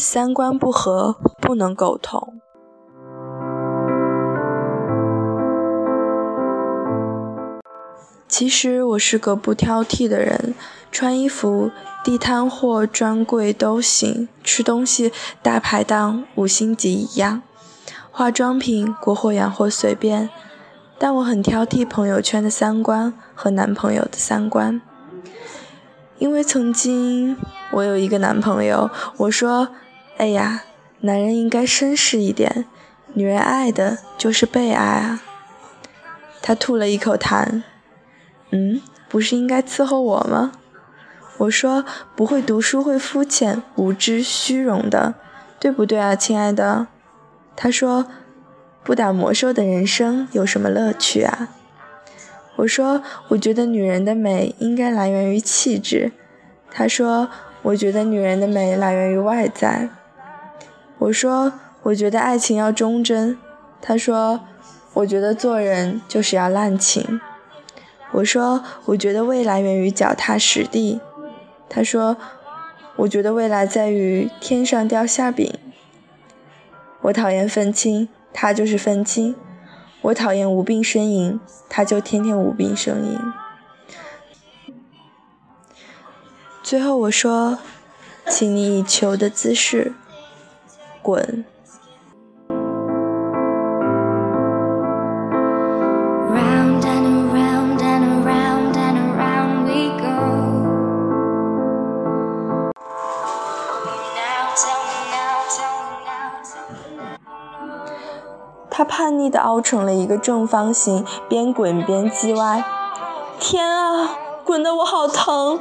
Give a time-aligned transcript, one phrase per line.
[0.00, 2.40] 三观不合不能苟同。
[8.26, 10.54] 其实我是个不挑剔的人，
[10.90, 11.70] 穿衣服
[12.02, 17.42] 地摊货、专柜都行，吃东西大排档、五星级一样，
[18.10, 20.30] 化妆品国货洋货随便。
[20.98, 24.80] 但我很挑剔朋友圈的三观和男朋友的三观，
[26.18, 27.36] 因为曾经
[27.72, 29.68] 我有一个男朋友，我说
[30.20, 30.64] ：“哎呀，
[31.00, 32.66] 男人应该绅士一点，
[33.14, 35.22] 女人爱的就是被爱啊。”
[36.42, 37.62] 他吐了一口痰。
[38.50, 40.52] 嗯，不是应该伺候我吗？
[41.38, 45.14] 我说不会读书会肤浅、无知、虚荣的，
[45.58, 46.88] 对不对啊，亲爱的？
[47.56, 48.04] 他说
[48.84, 51.48] 不打魔兽的人生有什么乐趣啊？
[52.56, 56.12] 我说我觉得女人的美应该来源于气质。
[56.70, 57.30] 他说
[57.62, 59.88] 我觉得女人的美来源于外在。
[61.00, 63.36] 我说我觉得爱情要忠贞。
[63.82, 64.40] 他说
[64.92, 67.20] 我觉得做人就是要滥情。
[68.12, 71.00] 我说，我觉得未来源于脚踏实地。
[71.68, 72.16] 他说，
[72.96, 75.58] 我觉得未来在于天上掉馅饼。
[77.02, 79.36] 我讨厌愤青，他就是愤青。
[80.02, 83.18] 我讨厌无病呻吟，他就天天无病呻吟。
[86.62, 87.58] 最后我说，
[88.28, 89.92] 请你以求的姿势
[91.02, 91.44] 滚。
[108.72, 112.64] 他叛逆地凹成了一个正方形，边滚边叽歪。
[113.38, 115.60] 天啊，滚得我好疼，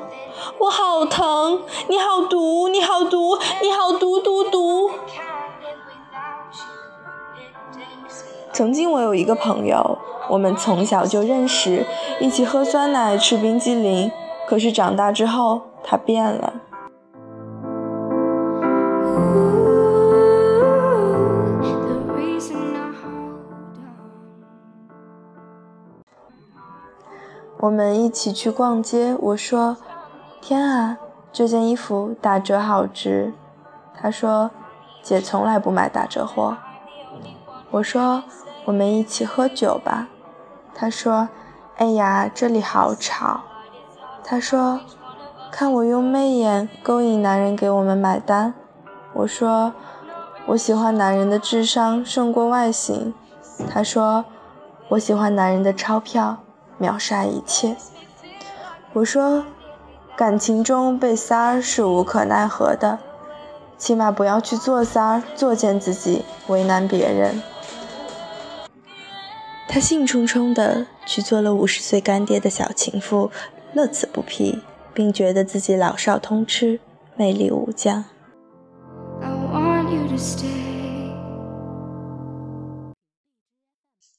[0.59, 1.61] 我好疼！
[1.87, 4.91] 你好毒，你好毒，你好毒毒毒！
[8.51, 9.97] 曾经我有一个朋友，
[10.29, 11.85] 我们从小就认识，
[12.19, 14.11] 一起喝酸奶、吃冰激凌。
[14.47, 16.53] 可是长大之后，他变了。
[27.61, 29.75] 我们一起去逛街，我说
[30.41, 30.97] ：“天啊，
[31.31, 33.33] 这件衣服打折好值。”
[33.93, 34.51] 他说
[35.03, 36.57] ：“姐从来不买打折货。”
[37.71, 38.23] 我说
[38.65, 40.07] ：“我们一起喝酒吧。”
[40.73, 41.29] 他说
[41.77, 43.41] ：“哎呀，这里好吵。”
[44.23, 44.79] 他说
[45.51, 48.53] ：“看我用媚眼勾引男人给我们买单。”
[49.13, 49.73] 我说
[50.47, 53.13] ：“我喜欢男人的智商胜过外形。”
[53.69, 54.25] 他说
[54.89, 56.37] ：“我喜欢男人的钞票。”
[56.81, 57.75] 秒杀一切。
[58.93, 59.43] 我说，
[60.19, 62.99] 感情中被三儿是无可奈何的，
[63.77, 67.41] 起码不要去做三儿，作践自己，为难别人。
[69.69, 73.31] 他兴冲冲的去做了五十岁干爹的小情妇，
[73.71, 74.61] 乐此不疲，
[74.93, 76.81] 并觉得自己老少通吃，
[77.15, 78.03] 魅力无疆。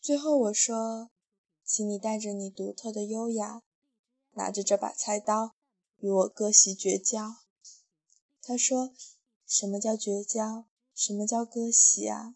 [0.00, 1.10] 最后我说。
[1.62, 3.60] 请你带着你独特的优雅，
[4.32, 5.52] 拿着这把菜刀，
[6.00, 7.36] 与我割席绝交。
[8.42, 8.92] 他说
[9.46, 10.64] ：“什么叫绝交？
[10.94, 12.34] 什么叫割席啊？”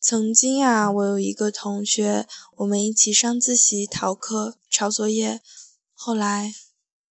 [0.00, 5.40] 曾经啊，我有一个同学，我们一起上自习、逃课、抄作业，
[5.94, 6.52] 后来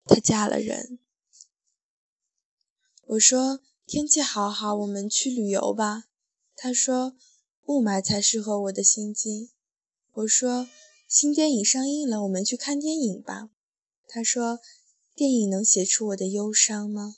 [0.06, 1.00] 她嫁了人。
[3.08, 6.06] 我说天气好好，我们去旅游吧。
[6.56, 7.16] 他说
[7.66, 9.50] 雾霾才适合我的心境。
[10.14, 10.70] 我说
[11.08, 13.50] 新电影上映了，我们去看电影吧。
[14.08, 14.60] 他说
[15.14, 17.18] 电影能写出我的忧伤吗？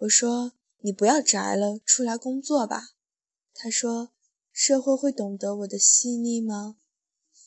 [0.00, 2.90] 我说你不要宅了，出来工作吧。
[3.54, 4.10] 他说
[4.52, 6.76] 社会会懂得我的细腻吗？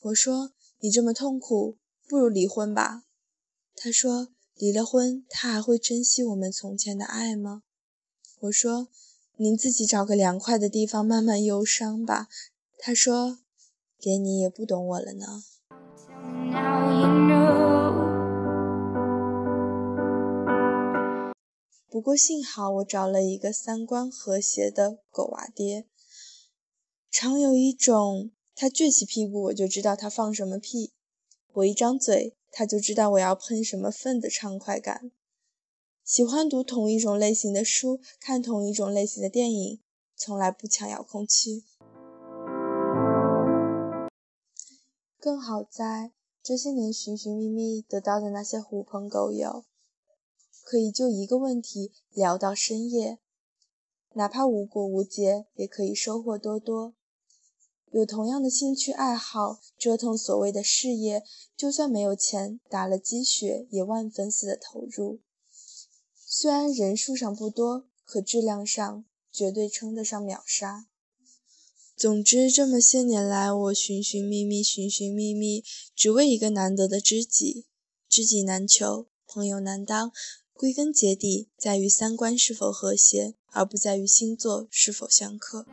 [0.01, 1.77] 我说你这么痛苦，
[2.07, 3.03] 不如离婚吧。
[3.75, 4.29] 他说。
[4.53, 7.63] 离了婚，他还会珍惜我们从前的爱吗？
[8.41, 8.87] 我说
[9.37, 12.27] ：“您自己找个凉快的地方慢慢忧伤吧。”
[12.79, 13.37] 他说
[14.01, 15.43] ：“连你也不懂我了呢。”
[21.87, 25.85] 不过幸好我找了一个三观和谐的狗娃爹。
[27.11, 30.91] 常有一种，他撅起屁股，我就知道他放什么屁；
[31.53, 32.35] 我一张嘴。
[32.53, 35.11] 他就知道我要喷什么粪的畅快感。
[36.03, 39.79] 喜欢读同一种类型的书，看同一种类型的电影，
[40.15, 41.63] 从来不抢遥控器。
[45.19, 46.11] 更好在
[46.41, 49.63] 这些年寻寻觅觅得到的那些狐朋狗友，
[50.63, 53.19] 可以就一个问题聊到深夜，
[54.13, 56.95] 哪怕无果无结，也可以收获多多。
[57.91, 61.23] 有同样的兴趣爱好，折腾所谓的事业，
[61.55, 65.19] 就算没有钱，打了鸡血也万分似的投入。
[66.33, 70.85] 虽然人数上不多，可质量上绝对称得上秒杀。
[71.97, 75.61] 总之，这么些年来，我寻寻觅觅，寻寻觅觅，
[75.93, 77.65] 只为一个难得的知己。
[78.07, 80.13] 知己难求，朋友难当，
[80.53, 85.65] 归根结底在于三观是否和谐，而不在于星座是否相克。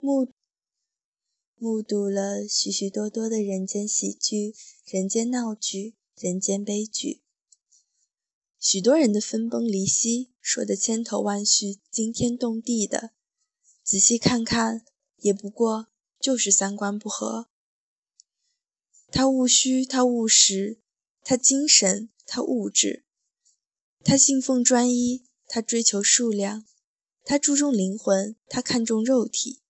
[0.00, 0.28] 目
[1.64, 4.52] 目睹了许许多多的人间喜剧、
[4.84, 7.22] 人间闹剧、人间悲剧，
[8.58, 13.12] 许多人的分崩离析，说的千头万绪、惊天动地的，
[13.84, 14.84] 仔细看看，
[15.18, 15.86] 也不过
[16.18, 17.48] 就是三观不合。
[19.12, 20.80] 他务虚，他务实，
[21.22, 22.08] 他精神。
[22.26, 23.04] 他物质，
[24.02, 26.66] 他信奉专一，他追求数量，
[27.24, 29.61] 他注重灵魂，他看重肉体。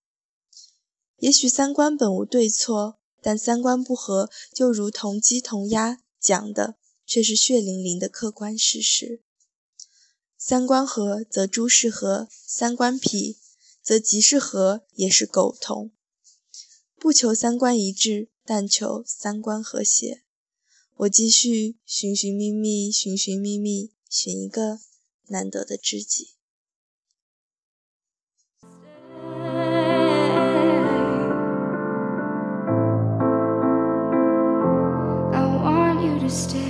[1.22, 6.74] 也许三观本无对错，但三观不合，就如同鸡同鸭，讲的
[7.06, 9.22] 却是血淋淋的客观事实。
[10.36, 13.38] 三观合则诸事合，三观匹
[13.80, 15.92] 则即是合也是苟同。
[16.98, 20.24] 不求三观一致，但求三观和谐。
[20.96, 24.80] 我继续寻寻觅觅，寻寻觅觅，寻一个
[25.28, 26.30] 难得的知己。
[36.32, 36.61] stay.